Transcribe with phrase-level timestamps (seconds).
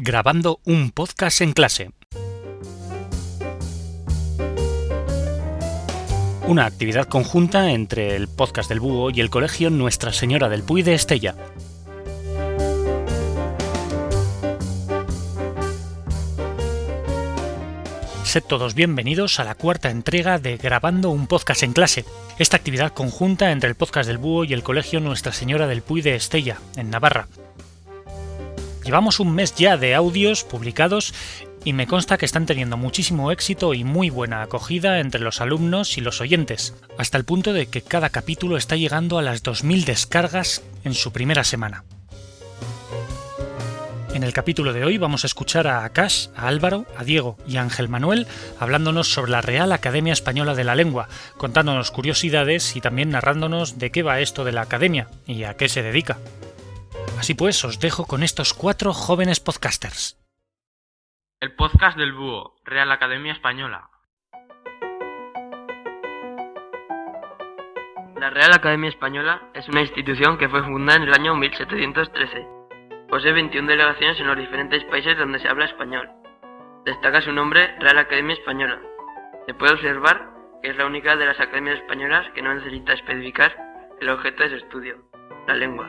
[0.00, 1.90] grabando un podcast en clase.
[6.46, 10.82] Una actividad conjunta entre el podcast del Búho y el colegio Nuestra Señora del Puy
[10.82, 11.34] de Estella.
[18.22, 22.04] Sed todos bienvenidos a la cuarta entrega de Grabando un podcast en clase,
[22.38, 26.02] esta actividad conjunta entre el podcast del Búho y el colegio Nuestra Señora del Puy
[26.02, 27.26] de Estella, en Navarra.
[28.88, 31.12] Llevamos un mes ya de audios publicados
[31.62, 35.98] y me consta que están teniendo muchísimo éxito y muy buena acogida entre los alumnos
[35.98, 39.84] y los oyentes, hasta el punto de que cada capítulo está llegando a las 2.000
[39.84, 41.84] descargas en su primera semana.
[44.14, 47.58] En el capítulo de hoy vamos a escuchar a Akash, a Álvaro, a Diego y
[47.58, 48.26] a Ángel Manuel
[48.58, 53.90] hablándonos sobre la Real Academia Española de la Lengua, contándonos curiosidades y también narrándonos de
[53.90, 56.16] qué va esto de la academia y a qué se dedica.
[57.18, 60.16] Así pues, os dejo con estos cuatro jóvenes podcasters.
[61.40, 63.90] El podcast del Búho, Real Academia Española.
[68.20, 72.46] La Real Academia Española es una institución que fue fundada en el año 1713.
[73.08, 76.08] Posee 21 delegaciones en los diferentes países donde se habla español.
[76.84, 78.80] Destaca su nombre Real Academia Española.
[79.46, 80.30] Se puede observar
[80.62, 83.56] que es la única de las academias españolas que no necesita especificar
[84.00, 85.02] el objeto de su estudio,
[85.48, 85.88] la lengua.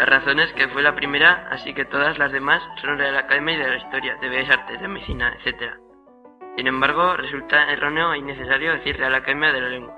[0.00, 3.18] La razón es que fue la primera, así que todas las demás son de la
[3.18, 5.74] Academia y de la Historia, de Bellas Artes, de Medicina, etc.
[6.56, 9.94] Sin embargo, resulta erróneo e innecesario decir Real Academia de la Lengua.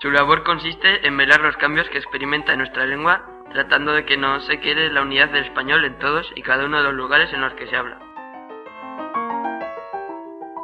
[0.00, 4.40] Su labor consiste en velar los cambios que experimenta nuestra lengua, tratando de que no
[4.40, 7.40] se quede la unidad del español en todos y cada uno de los lugares en
[7.40, 8.07] los que se habla.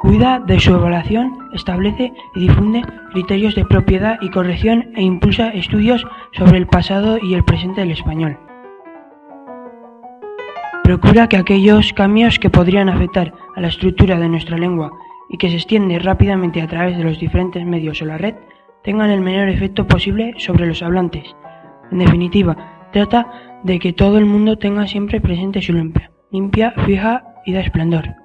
[0.05, 6.05] Cuida de su evaluación, establece y difunde criterios de propiedad y corrección e impulsa estudios
[6.33, 8.37] sobre el pasado y el presente del español.
[10.83, 14.91] Procura que aquellos cambios que podrían afectar a la estructura de nuestra lengua
[15.27, 18.35] y que se extiende rápidamente a través de los diferentes medios o la red
[18.83, 21.35] tengan el menor efecto posible sobre los hablantes.
[21.91, 22.55] En definitiva,
[22.93, 27.61] trata de que todo el mundo tenga siempre presente su limpia, limpia, fija y da
[27.61, 28.24] esplendor.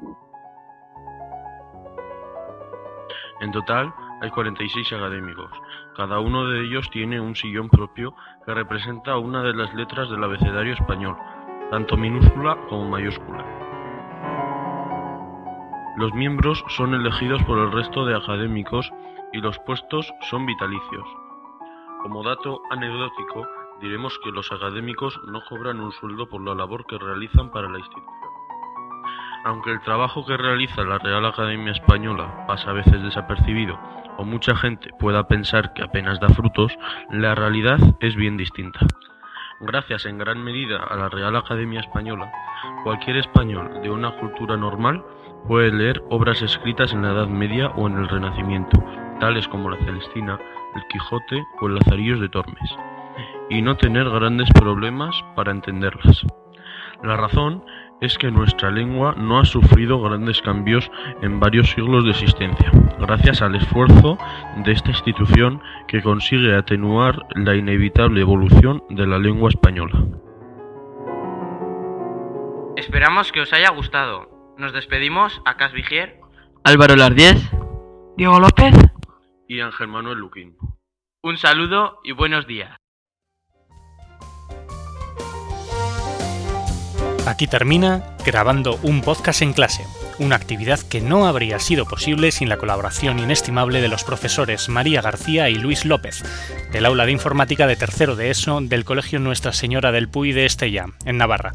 [3.40, 5.50] En total hay 46 académicos.
[5.96, 8.14] Cada uno de ellos tiene un sillón propio
[8.44, 11.16] que representa una de las letras del abecedario español,
[11.70, 13.44] tanto minúscula como mayúscula.
[15.96, 18.90] Los miembros son elegidos por el resto de académicos
[19.32, 21.06] y los puestos son vitalicios.
[22.02, 23.46] Como dato anecdótico,
[23.80, 27.78] diremos que los académicos no cobran un sueldo por la labor que realizan para la
[27.78, 28.19] institución.
[29.44, 33.78] Aunque el trabajo que realiza la Real Academia Española pasa a veces desapercibido
[34.18, 36.76] o mucha gente pueda pensar que apenas da frutos,
[37.10, 38.80] la realidad es bien distinta.
[39.60, 42.30] Gracias en gran medida a la Real Academia Española,
[42.84, 45.02] cualquier español de una cultura normal
[45.48, 48.82] puede leer obras escritas en la Edad Media o en el Renacimiento,
[49.20, 50.38] tales como la Celestina,
[50.76, 52.76] el Quijote o el Lazarillos de Tormes,
[53.48, 56.26] y no tener grandes problemas para entenderlas.
[57.02, 57.64] La razón
[58.00, 60.90] es que nuestra lengua no ha sufrido grandes cambios
[61.22, 64.18] en varios siglos de existencia, gracias al esfuerzo
[64.64, 70.06] de esta institución que consigue atenuar la inevitable evolución de la lengua española.
[72.76, 74.54] Esperamos que os haya gustado.
[74.56, 76.20] Nos despedimos a Cas Vigier,
[76.64, 77.50] Álvaro Lardiez,
[78.16, 78.74] Diego López.
[79.48, 80.56] Y Ángel Manuel Luquín.
[81.22, 82.78] un saludo y buenos días.
[87.30, 89.86] Aquí termina grabando un podcast en clase,
[90.18, 95.00] una actividad que no habría sido posible sin la colaboración inestimable de los profesores María
[95.00, 96.24] García y Luis López,
[96.72, 100.44] del aula de informática de tercero de ESO del Colegio Nuestra Señora del Puy de
[100.44, 101.52] Estella, en Navarra.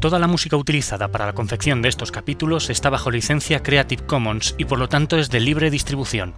[0.00, 4.54] Toda la música utilizada para la confección de estos capítulos está bajo licencia Creative Commons
[4.56, 6.32] y por lo tanto es de libre distribución.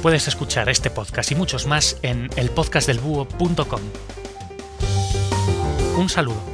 [0.00, 3.80] Puedes escuchar este podcast y muchos más en elpodcastdelbúho.com.
[5.96, 6.49] Un saludo.